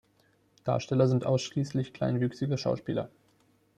[0.63, 3.11] Darsteller sind ausschließlich kleinwüchsige Schauspieler.